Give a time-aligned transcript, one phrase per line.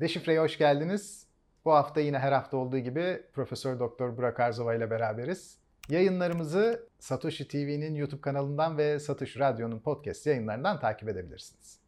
[0.00, 1.26] Deşifre'ye hoş geldiniz.
[1.64, 5.58] Bu hafta yine her hafta olduğu gibi Profesör Doktor Burak Arzova ile beraberiz.
[5.88, 11.80] Yayınlarımızı Satoshi TV'nin YouTube kanalından ve Satoshi Radyo'nun podcast yayınlarından takip edebilirsiniz.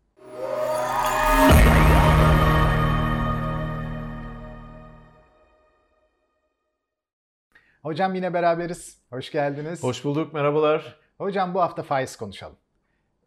[7.82, 8.98] Hocam yine beraberiz.
[9.11, 9.82] Hoş geldiniz.
[9.82, 11.00] Hoş bulduk, merhabalar.
[11.18, 12.57] Hocam bu hafta faiz konuşalım.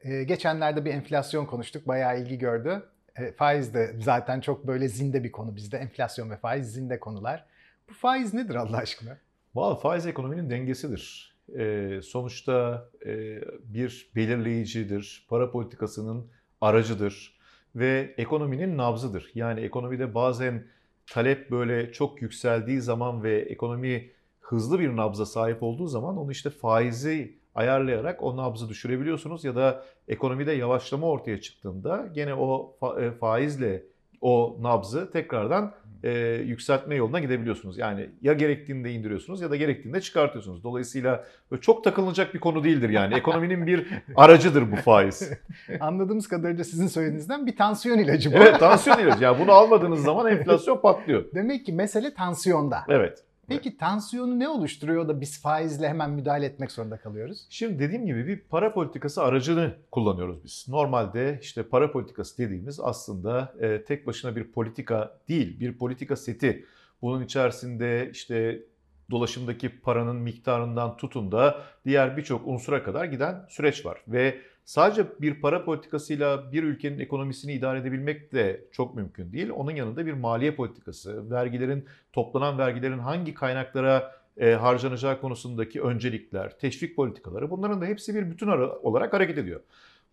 [0.02, 1.88] Ee, geçenlerde bir enflasyon konuştuk.
[1.88, 2.90] Bayağı ilgi gördü.
[3.16, 5.78] E, faiz de zaten çok böyle zinde bir konu bizde.
[5.78, 7.46] Enflasyon ve faiz zinde konular.
[7.90, 9.18] Bu faiz nedir Allah aşkına?
[9.56, 11.36] Valla faiz ekonominin dengesidir.
[11.58, 16.28] Ee, sonuçta e, bir belirleyicidir, para politikasının
[16.62, 17.40] aracıdır
[17.76, 19.32] ve ekonominin nabzıdır.
[19.36, 20.68] Yani ekonomide bazen
[21.08, 26.50] talep böyle çok yükseldiği zaman ve ekonomi hızlı bir nabza sahip olduğu zaman onu işte
[26.50, 33.84] faizi ayarlayarak o nabzı düşürebiliyorsunuz ya da ekonomide yavaşlama ortaya çıktığında gene o fa- faizle
[34.22, 35.72] o nabzı tekrardan
[36.04, 36.10] e,
[36.46, 37.78] yükseltme yoluna gidebiliyorsunuz.
[37.78, 40.64] Yani ya gerektiğinde indiriyorsunuz ya da gerektiğinde çıkartıyorsunuz.
[40.64, 41.26] Dolayısıyla
[41.62, 43.16] çok takılınacak bir konu değildir yani.
[43.16, 45.32] Ekonominin bir aracıdır bu faiz.
[45.80, 48.36] Anladığımız kadarıyla sizin söylediğinizden bir tansiyon ilacı bu.
[48.36, 49.24] Evet tansiyon ilacı.
[49.24, 51.26] Yani bunu almadığınız zaman enflasyon patlıyor.
[51.36, 52.78] Demek ki mesele tansiyonda.
[52.90, 53.24] Evet.
[53.50, 57.46] Peki tansiyonu ne oluşturuyor da biz faizle hemen müdahale etmek zorunda kalıyoruz?
[57.50, 60.66] Şimdi dediğim gibi bir para politikası aracını kullanıyoruz biz.
[60.68, 66.66] Normalde işte para politikası dediğimiz aslında e, tek başına bir politika değil, bir politika seti.
[67.02, 68.64] Bunun içerisinde işte
[69.12, 74.04] dolaşımdaki paranın miktarından tutun da diğer birçok unsura kadar giden süreç var.
[74.08, 79.50] Ve sadece bir para politikasıyla bir ülkenin ekonomisini idare edebilmek de çok mümkün değil.
[79.50, 86.96] Onun yanında bir maliye politikası, vergilerin toplanan vergilerin hangi kaynaklara e, harcanacağı konusundaki öncelikler, teşvik
[86.96, 88.48] politikaları bunların da hepsi bir bütün
[88.84, 89.62] olarak hareket ediyor.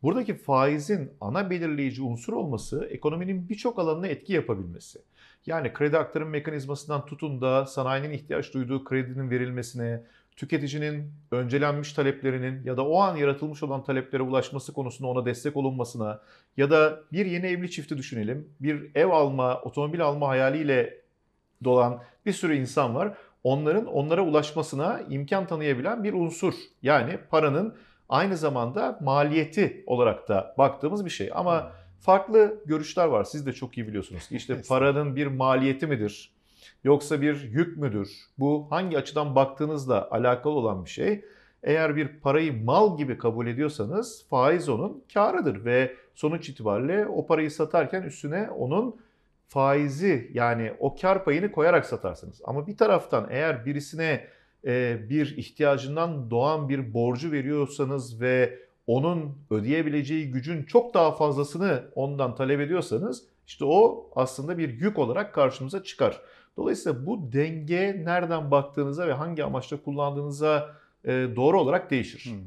[0.03, 4.99] Buradaki faizin ana belirleyici unsur olması ekonominin birçok alanına etki yapabilmesi.
[5.47, 10.03] Yani kredi aktarım mekanizmasından tutun da sanayinin ihtiyaç duyduğu kredinin verilmesine,
[10.37, 16.21] tüketicinin öncelenmiş taleplerinin ya da o an yaratılmış olan taleplere ulaşması konusunda ona destek olunmasına
[16.57, 18.49] ya da bir yeni evli çifti düşünelim.
[18.61, 21.01] Bir ev alma, otomobil alma hayaliyle
[21.65, 23.15] dolan bir sürü insan var.
[23.45, 26.55] Onların onlara ulaşmasına imkan tanıyabilen bir unsur.
[26.83, 27.77] Yani paranın
[28.09, 31.31] aynı zamanda maliyeti olarak da baktığımız bir şey.
[31.35, 33.25] Ama farklı görüşler var.
[33.25, 36.36] Siz de çok iyi biliyorsunuz ki işte paranın bir maliyeti midir?
[36.85, 38.11] Yoksa bir yük müdür?
[38.39, 41.25] Bu hangi açıdan baktığınızla alakalı olan bir şey.
[41.63, 47.51] Eğer bir parayı mal gibi kabul ediyorsanız faiz onun karıdır ve sonuç itibariyle o parayı
[47.51, 48.97] satarken üstüne onun
[49.49, 52.41] faizi yani o kar payını koyarak satarsınız.
[52.45, 54.27] Ama bir taraftan eğer birisine
[54.65, 62.35] e, bir ihtiyacından doğan bir borcu veriyorsanız ve onun ödeyebileceği gücün çok daha fazlasını ondan
[62.35, 66.21] talep ediyorsanız işte o aslında bir yük olarak karşımıza çıkar.
[66.57, 70.75] Dolayısıyla bu denge nereden baktığınıza ve hangi amaçla kullandığınıza
[71.05, 72.33] e, doğru olarak değişir.
[72.33, 72.41] Hmm.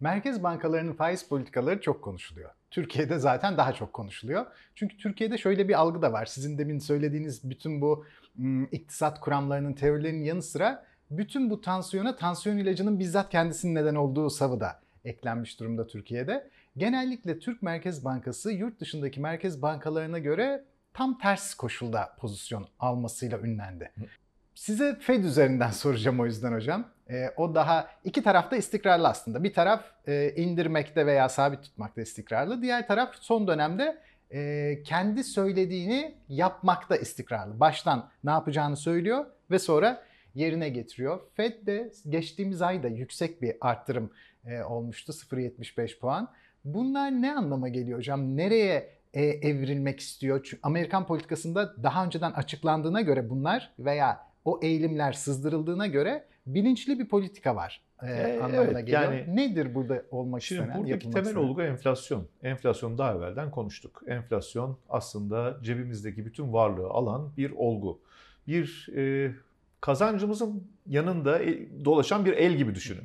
[0.00, 2.50] Merkez bankalarının faiz politikaları çok konuşuluyor.
[2.70, 4.46] Türkiye'de zaten daha çok konuşuluyor.
[4.74, 6.26] Çünkü Türkiye'de şöyle bir algı da var.
[6.26, 8.04] Sizin demin söylediğiniz bütün bu
[8.38, 14.30] ım, iktisat kuramlarının, teorilerinin yanı sıra bütün bu tansiyona tansiyon ilacının bizzat kendisinin neden olduğu
[14.30, 16.50] savı da eklenmiş durumda Türkiye'de.
[16.76, 23.92] Genellikle Türk Merkez Bankası yurt dışındaki merkez bankalarına göre tam ters koşulda pozisyon almasıyla ünlendi.
[24.54, 26.88] Size Fed üzerinden soracağım o yüzden hocam.
[27.10, 29.44] E, o daha iki tarafta istikrarlı aslında.
[29.44, 32.62] Bir taraf e, indirmekte veya sabit tutmakta istikrarlı.
[32.62, 33.98] Diğer taraf son dönemde
[34.30, 37.60] e, kendi söylediğini yapmakta istikrarlı.
[37.60, 40.02] Baştan ne yapacağını söylüyor ve sonra
[40.34, 41.20] yerine getiriyor.
[41.34, 44.10] Fed de geçtiğimiz ayda yüksek bir arttırım
[44.46, 46.30] e, olmuştu 0.75 puan.
[46.64, 48.36] Bunlar ne anlama geliyor hocam?
[48.36, 50.40] Nereye evrilmek istiyor?
[50.44, 57.08] Çünkü Amerikan politikasında daha önceden açıklandığına göre bunlar veya o eğilimler sızdırıldığına göre bilinçli bir
[57.08, 59.02] politika var e, e, anlamına evet, geliyor.
[59.02, 60.82] Yani, Nedir burada olmak şimdi istenen?
[60.82, 61.44] Buradaki temel istenen?
[61.44, 62.26] olgu enflasyon.
[62.42, 64.02] Enflasyon daha evvelden konuştuk.
[64.06, 68.00] Enflasyon aslında cebimizdeki bütün varlığı alan bir olgu.
[68.46, 69.32] Bir e,
[69.80, 73.04] kazancımızın yanında e, dolaşan bir el gibi düşünün.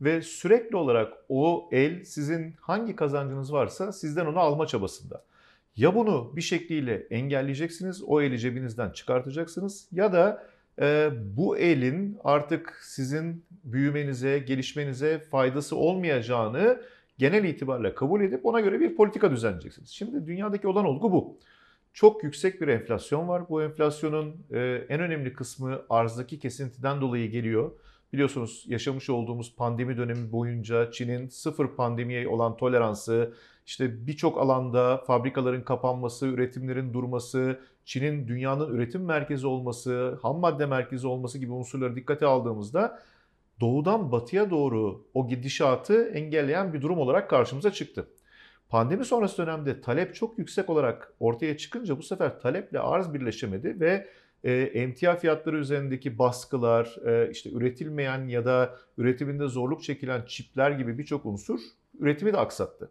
[0.00, 5.22] Ve sürekli olarak o el sizin hangi kazancınız varsa sizden onu alma çabasında.
[5.76, 10.46] Ya bunu bir şekliyle engelleyeceksiniz, o eli cebinizden çıkartacaksınız ya da
[10.80, 16.80] e, bu elin artık sizin büyümenize, gelişmenize faydası olmayacağını
[17.18, 19.90] genel itibariyle kabul edip ona göre bir politika düzenleyeceksiniz.
[19.90, 21.38] Şimdi dünyadaki olan olgu bu.
[21.92, 23.48] Çok yüksek bir enflasyon var.
[23.48, 24.58] Bu enflasyonun e,
[24.88, 27.72] en önemli kısmı arzdaki kesintiden dolayı geliyor.
[28.12, 33.34] Biliyorsunuz yaşamış olduğumuz pandemi dönemi boyunca Çin'in sıfır pandemiye olan toleransı,
[33.66, 41.06] işte birçok alanda fabrikaların kapanması, üretimlerin durması, Çin'in dünyanın üretim merkezi olması, ham madde merkezi
[41.06, 43.02] olması gibi unsurları dikkate aldığımızda
[43.60, 48.08] doğudan batıya doğru o gidişatı engelleyen bir durum olarak karşımıza çıktı.
[48.68, 54.08] Pandemi sonrası dönemde talep çok yüksek olarak ortaya çıkınca bu sefer taleple arz birleşemedi ve
[54.44, 60.98] e, emtia fiyatları üzerindeki baskılar, e, işte üretilmeyen ya da üretiminde zorluk çekilen çipler gibi
[60.98, 61.60] birçok unsur
[61.98, 62.90] üretimi de aksattı.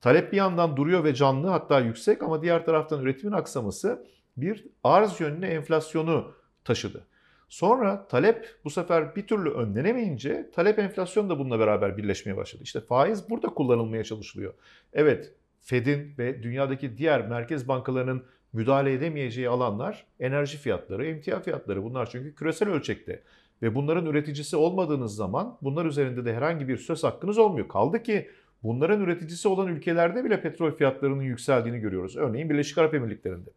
[0.00, 4.06] Talep bir yandan duruyor ve canlı hatta yüksek ama diğer taraftan üretimin aksaması
[4.36, 6.32] bir arz yönlü enflasyonu
[6.64, 7.06] taşıdı.
[7.48, 12.62] Sonra talep bu sefer bir türlü önlenemeyince talep enflasyon da bununla beraber birleşmeye başladı.
[12.62, 14.54] İşte faiz burada kullanılmaya çalışılıyor.
[14.92, 21.84] Evet Fed'in ve dünyadaki diğer merkez bankalarının müdahale edemeyeceği alanlar enerji fiyatları, emtia fiyatları.
[21.84, 23.22] Bunlar çünkü küresel ölçekte.
[23.62, 27.68] Ve bunların üreticisi olmadığınız zaman bunlar üzerinde de herhangi bir söz hakkınız olmuyor.
[27.68, 28.30] Kaldı ki
[28.62, 32.16] bunların üreticisi olan ülkelerde bile petrol fiyatlarının yükseldiğini görüyoruz.
[32.16, 33.50] Örneğin Birleşik Arap Emirlikleri'nde.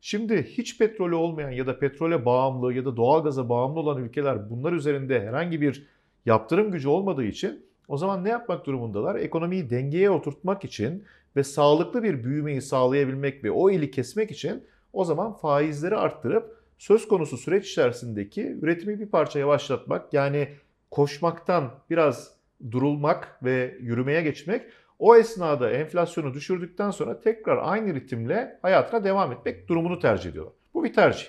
[0.00, 4.72] Şimdi hiç petrolü olmayan ya da petrole bağımlı ya da doğalgaza bağımlı olan ülkeler bunlar
[4.72, 5.86] üzerinde herhangi bir
[6.26, 9.16] yaptırım gücü olmadığı için o zaman ne yapmak durumundalar?
[9.16, 11.04] Ekonomiyi dengeye oturtmak için
[11.36, 17.08] ve sağlıklı bir büyümeyi sağlayabilmek ve o ili kesmek için o zaman faizleri arttırıp söz
[17.08, 20.48] konusu süreç içerisindeki üretimi bir parça yavaşlatmak yani
[20.90, 22.34] koşmaktan biraz
[22.70, 24.62] durulmak ve yürümeye geçmek
[24.98, 30.54] o esnada enflasyonu düşürdükten sonra tekrar aynı ritimle hayatına devam etmek durumunu tercih ediyorlar.
[30.74, 31.26] Bu bir tercih.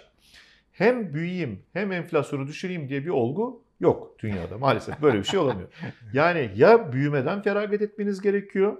[0.72, 5.70] Hem büyüyeyim hem enflasyonu düşüreyim diye bir olgu yok dünyada maalesef böyle bir şey olamıyor.
[6.14, 8.78] Yani ya büyümeden feragat etmeniz gerekiyor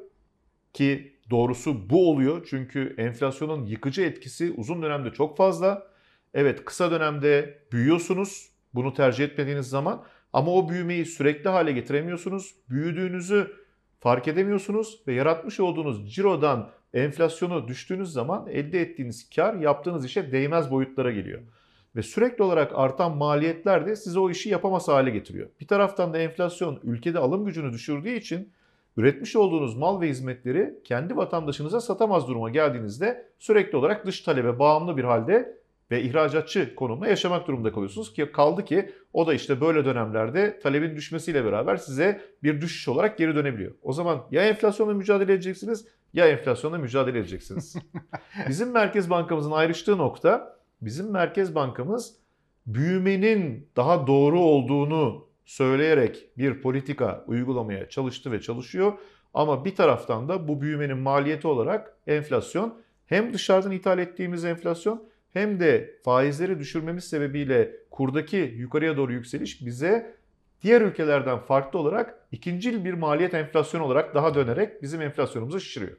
[0.74, 5.88] ki doğrusu bu oluyor çünkü enflasyonun yıkıcı etkisi uzun dönemde çok fazla.
[6.34, 10.04] Evet kısa dönemde büyüyorsunuz bunu tercih etmediğiniz zaman
[10.34, 12.56] ama o büyümeyi sürekli hale getiremiyorsunuz.
[12.70, 13.54] Büyüdüğünüzü
[14.00, 20.72] fark edemiyorsunuz ve yaratmış olduğunuz cirodan enflasyonu düştüğünüz zaman elde ettiğiniz kar yaptığınız işe değmez
[20.72, 21.42] boyutlara geliyor.
[21.96, 25.50] Ve sürekli olarak artan maliyetler de size o işi yapamaz hale getiriyor.
[25.62, 28.52] Bir taraftan da enflasyon ülkede alım gücünü düşürdüğü için
[28.98, 34.98] üretmiş olduğunuz mal ve hizmetleri kendi vatandaşınıza satamaz duruma geldiğinizde sürekli olarak dış talebe bağımlı
[34.98, 35.58] bir halde
[35.92, 40.96] ve ihracatçı konumda yaşamak durumunda kalıyorsunuz ki kaldı ki o da işte böyle dönemlerde talebin
[40.96, 43.72] düşmesiyle beraber size bir düşüş olarak geri dönebiliyor.
[43.82, 47.76] O zaman ya enflasyonla mücadele edeceksiniz ya enflasyonla mücadele edeceksiniz.
[48.50, 52.16] bizim Merkez Bankamızın ayrıştığı nokta bizim Merkez Bankamız
[52.66, 58.94] büyümenin daha doğru olduğunu söyleyerek bir politika uygulamaya çalıştı ve çalışıyor.
[59.34, 65.04] Ama bir taraftan da bu büyümenin maliyeti olarak enflasyon hem dışarıdan ithal ettiğimiz enflasyon
[65.34, 70.16] hem de faizleri düşürmemiz sebebiyle kurdaki yukarıya doğru yükseliş bize
[70.62, 75.98] diğer ülkelerden farklı olarak ikincil bir maliyet enflasyon olarak daha dönerek bizim enflasyonumuzu şişiriyor.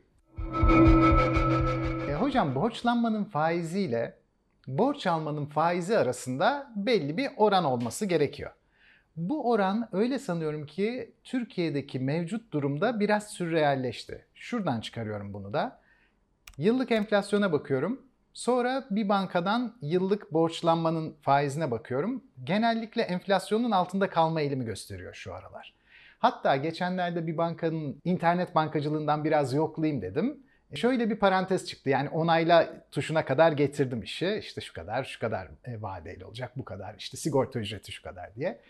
[2.08, 4.23] E, hocam borçlanmanın faiziyle
[4.66, 8.50] borç almanın faizi arasında belli bir oran olması gerekiyor.
[9.16, 14.26] Bu oran öyle sanıyorum ki Türkiye'deki mevcut durumda biraz sürrealleşti.
[14.34, 15.80] Şuradan çıkarıyorum bunu da.
[16.58, 18.00] Yıllık enflasyona bakıyorum.
[18.32, 22.24] Sonra bir bankadan yıllık borçlanmanın faizine bakıyorum.
[22.44, 25.74] Genellikle enflasyonun altında kalma eğilimi gösteriyor şu aralar.
[26.18, 30.43] Hatta geçenlerde bir bankanın internet bankacılığından biraz yoklayayım dedim.
[30.76, 31.90] Şöyle bir parantez çıktı.
[31.90, 34.36] Yani onayla tuşuna kadar getirdim işi.
[34.40, 36.94] İşte şu kadar, şu kadar e, vadeyle olacak, bu kadar.
[36.98, 38.60] İşte sigorta ücreti şu kadar diye.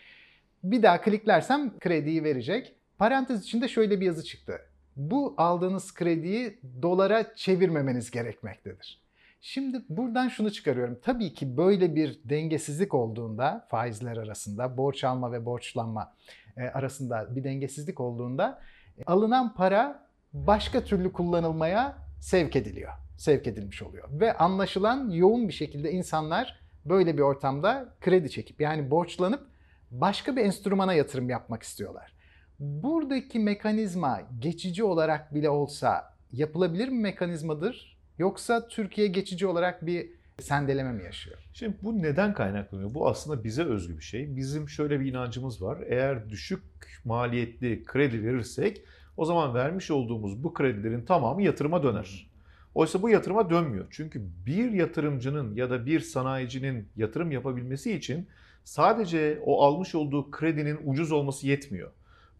[0.63, 2.75] Bir daha kliklersem krediyi verecek.
[2.97, 4.61] Parantez içinde şöyle bir yazı çıktı.
[4.95, 9.05] Bu aldığınız krediyi dolara çevirmemeniz gerekmektedir.
[9.41, 10.99] Şimdi buradan şunu çıkarıyorum.
[11.01, 16.13] Tabii ki böyle bir dengesizlik olduğunda faizler arasında, borç alma ve borçlanma
[16.57, 18.61] e, arasında bir dengesizlik olduğunda
[18.97, 20.04] e, alınan para
[20.35, 22.91] başka türlü kullanılmaya sevk ediliyor.
[23.17, 24.07] Sevk edilmiş oluyor.
[24.11, 29.47] Ve anlaşılan yoğun bir şekilde insanlar böyle bir ortamda kredi çekip yani borçlanıp
[29.91, 32.13] başka bir enstrümana yatırım yapmak istiyorlar.
[32.59, 40.91] Buradaki mekanizma geçici olarak bile olsa yapılabilir bir mekanizmadır Yoksa Türkiye geçici olarak bir sendeleme
[40.91, 41.37] mi yaşıyor?
[41.53, 42.93] Şimdi bu neden kaynaklanıyor?
[42.93, 44.35] Bu aslında bize özgü bir şey.
[44.35, 45.83] Bizim şöyle bir inancımız var.
[45.87, 46.63] Eğer düşük
[47.05, 48.81] maliyetli kredi verirsek
[49.17, 52.29] o zaman vermiş olduğumuz bu kredilerin tamamı yatırıma döner.
[52.75, 53.85] Oysa bu yatırıma dönmüyor.
[53.89, 58.27] Çünkü bir yatırımcının ya da bir sanayicinin yatırım yapabilmesi için
[58.63, 61.91] sadece o almış olduğu kredinin ucuz olması yetmiyor.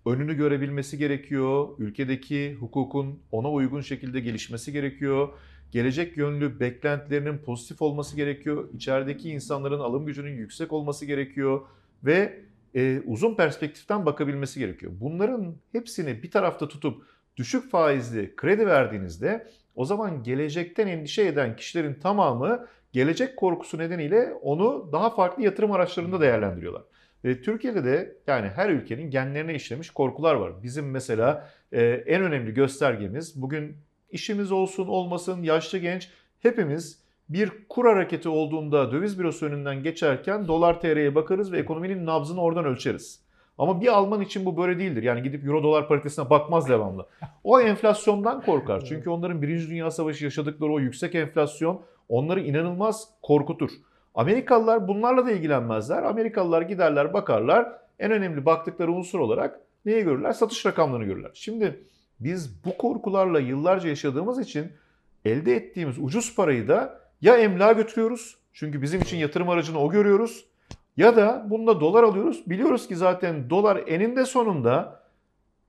[0.05, 1.67] Önünü görebilmesi gerekiyor.
[1.79, 5.29] Ülkedeki hukukun ona uygun şekilde gelişmesi gerekiyor
[5.75, 8.70] gelecek yönlü beklentilerinin pozitif olması gerekiyor.
[8.74, 11.62] İçerideki insanların alım gücünün yüksek olması gerekiyor
[12.03, 12.41] ve
[12.75, 14.91] e, uzun perspektiften bakabilmesi gerekiyor.
[15.00, 17.03] Bunların hepsini bir tarafta tutup
[17.38, 24.89] düşük faizli kredi verdiğinizde o zaman gelecekten endişe eden kişilerin tamamı gelecek korkusu nedeniyle onu
[24.91, 26.84] daha farklı yatırım araçlarında değerlendiriyorlar.
[27.24, 30.63] E, Türkiye'de de yani her ülkenin genlerine işlemiş korkular var.
[30.63, 33.77] Bizim mesela e, en önemli göstergemiz bugün
[34.12, 40.82] işimiz olsun olmasın yaşlı genç hepimiz bir kur hareketi olduğunda döviz bürosu önünden geçerken dolar
[40.82, 43.25] TL'ye bakarız ve ekonominin nabzını oradan ölçeriz.
[43.58, 45.03] Ama bir Alman için bu böyle değildir.
[45.03, 47.08] Yani gidip euro dolar paritesine bakmaz devamlı.
[47.44, 48.86] O enflasyondan korkar.
[48.86, 53.70] Çünkü onların Birinci Dünya Savaşı yaşadıkları o yüksek enflasyon onları inanılmaz korkutur.
[54.15, 56.03] Amerikalılar bunlarla da ilgilenmezler.
[56.03, 57.72] Amerikalılar giderler bakarlar.
[58.00, 60.32] En önemli baktıkları unsur olarak neyi görürler?
[60.32, 61.32] Satış rakamlarını görürler.
[61.34, 61.84] Şimdi
[62.20, 64.72] biz bu korkularla yıllarca yaşadığımız için
[65.25, 68.38] elde ettiğimiz ucuz parayı da ya emlağa götürüyoruz.
[68.53, 70.45] Çünkü bizim için yatırım aracını o görüyoruz.
[70.98, 72.50] Ya da bunda dolar alıyoruz.
[72.50, 75.00] Biliyoruz ki zaten dolar eninde sonunda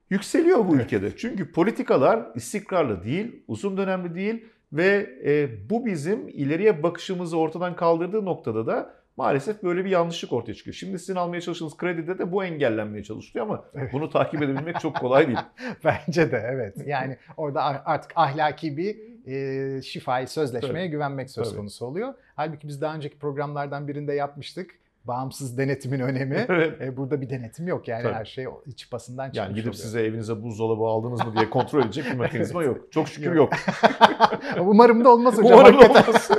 [0.09, 1.17] yükseliyor bu ülkede.
[1.17, 8.25] Çünkü politikalar istikrarlı değil, uzun dönemli değil ve e, bu bizim ileriye bakışımızı ortadan kaldırdığı
[8.25, 10.73] noktada da maalesef böyle bir yanlışlık ortaya çıkıyor.
[10.73, 13.93] Şimdi sizin almaya çalıştığınız kredide de bu engellenmeye çalışılıyor ama Evet.
[13.93, 15.37] bunu takip edebilmek çok kolay değil.
[15.83, 16.75] Bence de evet.
[16.85, 20.87] Yani orada artık ahlaki bir e, şifai sözleşmeye Tabii.
[20.91, 21.57] güvenmek söz Tabii.
[21.57, 22.13] konusu oluyor.
[22.35, 24.71] Halbuki biz daha önceki programlardan birinde yapmıştık.
[25.05, 26.45] Bağımsız denetimin önemi.
[26.49, 26.81] Evet.
[26.81, 28.13] E, burada bir denetim yok yani Tabii.
[28.13, 29.73] her şey iç basından çıkmış Yani gidip oluyor.
[29.83, 32.91] size evinize buzdolabı aldınız mı diye kontrol edecek bir mekanizma yok.
[32.91, 33.53] Çok şükür Yok.
[34.59, 35.59] Umarım da olmaz hocam.
[35.59, 36.07] Umarım hakikaten.
[36.11, 36.31] olmaz.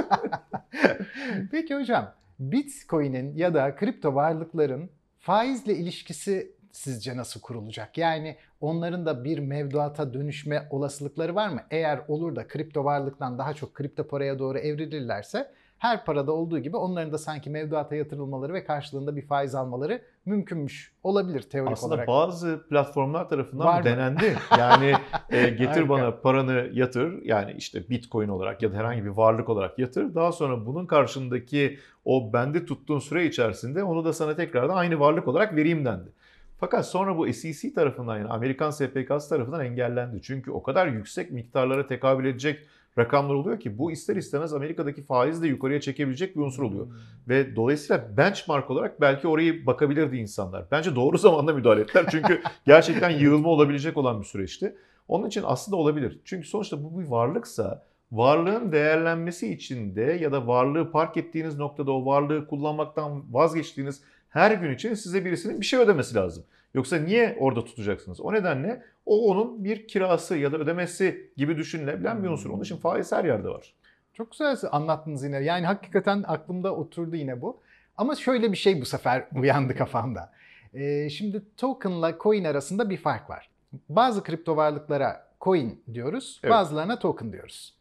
[1.50, 7.98] Peki hocam Bitcoin'in ya da kripto varlıkların faizle ilişkisi sizce nasıl kurulacak?
[7.98, 11.60] Yani onların da bir mevduata dönüşme olasılıkları var mı?
[11.70, 16.76] Eğer olur da kripto varlıktan daha çok kripto paraya doğru evrilirlerse her parada olduğu gibi
[16.76, 20.92] onların da sanki mevduata yatırılmaları ve karşılığında bir faiz almaları mümkünmüş.
[21.02, 22.08] Olabilir teorik Aslında olarak.
[22.08, 23.84] bazı platformlar tarafından Var mı?
[23.84, 24.36] denendi.
[24.58, 24.94] Yani
[25.30, 25.88] e, getir Harika.
[25.88, 30.14] bana paranı yatır yani işte bitcoin olarak ya da herhangi bir varlık olarak yatır.
[30.14, 35.28] Daha sonra bunun karşındaki o bende tuttuğun süre içerisinde onu da sana tekrardan aynı varlık
[35.28, 36.12] olarak vereyim dendi.
[36.60, 40.22] Fakat sonra bu SEC tarafından yani Amerikan SPK'sı tarafından engellendi.
[40.22, 42.58] Çünkü o kadar yüksek miktarlara tekabül edecek
[42.98, 46.86] rakamlar oluyor ki bu ister istemez Amerika'daki faizi de yukarıya çekebilecek bir unsur oluyor.
[47.28, 50.64] Ve dolayısıyla benchmark olarak belki orayı bakabilirdi insanlar.
[50.70, 52.06] Bence doğru zamanda müdahale ettiler.
[52.10, 54.76] Çünkü gerçekten yığılma olabilecek olan bir süreçti.
[55.08, 56.20] Onun için aslında olabilir.
[56.24, 61.92] Çünkü sonuçta bu bir varlıksa varlığın değerlenmesi için de ya da varlığı park ettiğiniz noktada
[61.92, 66.44] o varlığı kullanmaktan vazgeçtiğiniz her gün için size birisinin bir şey ödemesi lazım.
[66.74, 68.20] Yoksa niye orada tutacaksınız?
[68.20, 72.50] O nedenle o onun bir kirası ya da ödemesi gibi düşünülebilen bir unsur.
[72.50, 73.74] Onun için faiz her yerde var.
[74.14, 75.38] Çok güzel anlattınız yine.
[75.38, 77.60] Yani hakikaten aklımda oturdu yine bu.
[77.96, 80.32] Ama şöyle bir şey bu sefer uyandı kafamda.
[80.74, 83.50] Ee, şimdi tokenla coin arasında bir fark var.
[83.88, 86.52] Bazı kripto varlıklara coin diyoruz, Evet.
[86.52, 87.74] bazılarına token diyoruz.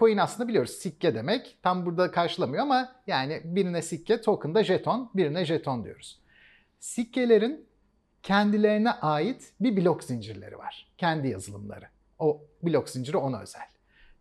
[0.00, 1.58] Coin aslında biliyoruz sikke demek.
[1.62, 6.20] Tam burada karşılamıyor ama yani birine sikke, token da jeton, birine jeton diyoruz.
[6.78, 7.66] Sikkelerin
[8.22, 10.92] kendilerine ait bir blok zincirleri var.
[10.98, 11.84] Kendi yazılımları.
[12.18, 13.66] O blok zinciri ona özel.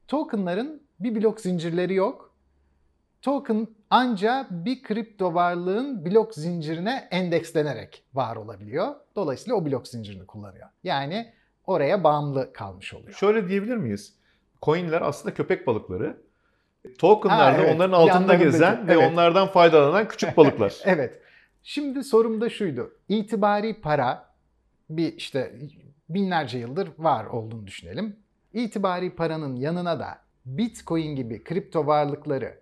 [0.08, 2.36] Tokenların bir blok zincirleri yok.
[3.22, 8.96] Token anca bir kripto varlığın blok zincirine endekslenerek var olabiliyor.
[9.16, 10.70] Dolayısıyla o blok zincirini kullanıyor.
[10.84, 11.34] Yani
[11.66, 13.14] oraya bağımlı kalmış oluyor.
[13.14, 14.20] Şöyle diyebilir miyiz?
[14.62, 16.18] Coinler aslında köpek balıkları.
[16.98, 17.76] Tokenlar da evet.
[17.76, 19.12] onların altında Yanlarındaki, gezen ve evet.
[19.12, 20.76] onlardan faydalanan küçük balıklar.
[20.86, 21.22] Evet.
[21.64, 22.94] Şimdi sorum da şuydu.
[23.10, 24.34] İtibari para
[24.90, 25.54] bir işte
[26.10, 28.16] binlerce yıldır var olduğunu düşünelim.
[28.54, 32.60] İtibari paranın yanına da Bitcoin gibi kripto varlıkları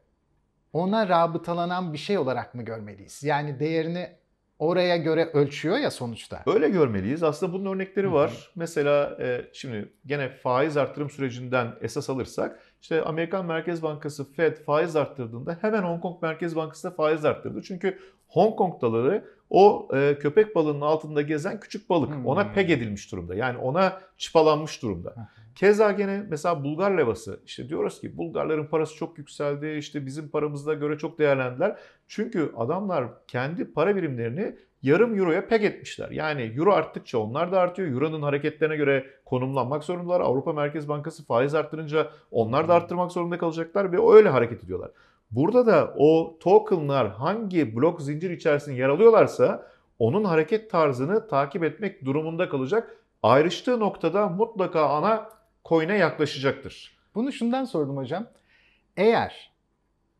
[0.73, 3.23] ona rabıtalanan bir şey olarak mı görmeliyiz?
[3.23, 4.09] Yani değerini
[4.59, 6.43] oraya göre ölçüyor ya sonuçta.
[6.45, 7.23] Öyle görmeliyiz.
[7.23, 8.51] Aslında bunun örnekleri var.
[8.55, 14.95] Mesela e, şimdi gene faiz arttırım sürecinden esas alırsak işte Amerikan Merkez Bankası Fed faiz
[14.95, 17.61] arttırdığında hemen Hong Kong Merkez Bankası da faiz arttırdı.
[17.63, 22.09] Çünkü Hong Kong'daları o e, köpek balığının altında gezen küçük balık.
[22.09, 22.25] Hmm.
[22.25, 23.35] Ona peg edilmiş durumda.
[23.35, 25.15] Yani ona çıpalanmış durumda.
[25.57, 27.39] Keza gene mesela Bulgar levası.
[27.45, 29.75] İşte diyoruz ki Bulgarların parası çok yükseldi.
[29.79, 31.77] İşte bizim paramıza göre çok değerlendiler.
[32.07, 36.11] Çünkü adamlar kendi para birimlerini yarım euroya peg etmişler.
[36.11, 37.91] Yani euro arttıkça onlar da artıyor.
[37.91, 40.21] Euro'nun hareketlerine göre konumlanmak zorundalar.
[40.21, 44.91] Avrupa Merkez Bankası faiz arttırınca onlar da arttırmak zorunda kalacaklar ve öyle hareket ediyorlar.
[45.31, 49.67] Burada da o tokenlar hangi blok zincir içerisinde yer alıyorlarsa
[49.99, 52.97] onun hareket tarzını takip etmek durumunda kalacak.
[53.23, 55.36] Ayrıştığı noktada mutlaka ana
[55.69, 56.97] coin'e yaklaşacaktır.
[57.15, 58.27] Bunu şundan sordum hocam.
[58.97, 59.51] Eğer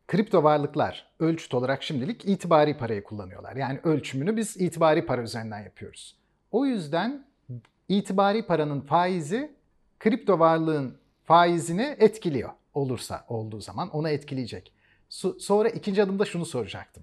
[0.06, 3.56] kripto varlıklar ölçüt olarak şimdilik itibari parayı kullanıyorlar.
[3.56, 6.16] Yani ölçümünü biz itibari para üzerinden yapıyoruz.
[6.50, 7.26] O yüzden
[7.88, 9.52] itibari paranın faizi
[9.98, 12.50] kripto varlığın faizini etkiliyor.
[12.74, 14.72] Olursa olduğu zaman onu etkileyecek.
[15.38, 17.02] Sonra ikinci adımda şunu soracaktım.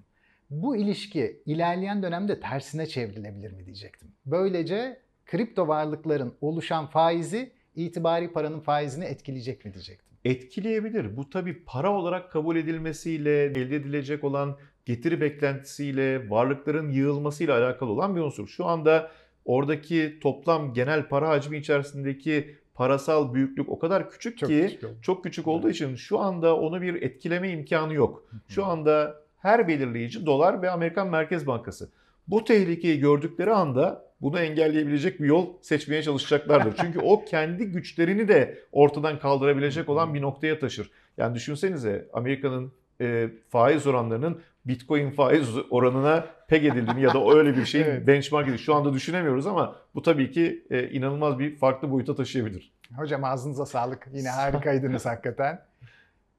[0.49, 4.11] Bu ilişki ilerleyen dönemde tersine çevrilebilir mi diyecektim.
[4.25, 10.17] Böylece kripto varlıkların oluşan faizi itibari paranın faizini etkileyecek mi diyecektim.
[10.25, 11.17] etkileyebilir.
[11.17, 18.15] Bu tabii para olarak kabul edilmesiyle, elde edilecek olan getiri beklentisiyle, varlıkların yığılmasıyla alakalı olan
[18.15, 18.47] bir unsur.
[18.47, 19.11] Şu anda
[19.45, 25.23] oradaki toplam genel para hacmi içerisindeki parasal büyüklük o kadar küçük Çok ki küçük çok
[25.23, 28.29] küçük olduğu için şu anda onu bir etkileme imkanı yok.
[28.47, 31.89] Şu anda her belirleyici dolar ve Amerikan Merkez Bankası.
[32.27, 36.75] Bu tehlikeyi gördükleri anda bunu engelleyebilecek bir yol seçmeye çalışacaklardır.
[36.81, 40.91] Çünkü o kendi güçlerini de ortadan kaldırabilecek olan bir noktaya taşır.
[41.17, 47.65] Yani düşünsenize Amerika'nın e, faiz oranlarının Bitcoin faiz oranına peg edildiğini ya da öyle bir
[47.65, 48.07] şeyin Evet.
[48.07, 52.73] benchmark edildiğini şu anda düşünemiyoruz ama bu tabii ki e, inanılmaz bir farklı boyuta taşıyabilir.
[52.95, 54.07] Hocam ağzınıza sağlık.
[54.13, 55.61] Yine harikaydınız hakikaten.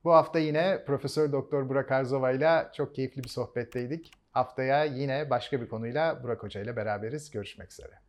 [0.04, 4.10] Bu hafta yine Profesör Doktor Burak Arzova ile çok keyifli bir sohbetteydik.
[4.36, 7.30] Haftaya yine başka bir konuyla Burak Hoca ile beraberiz.
[7.30, 8.05] Görüşmek üzere.